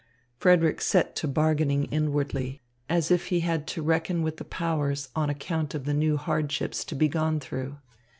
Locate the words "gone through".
7.07-7.77